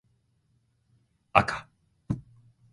[1.35, 1.67] あか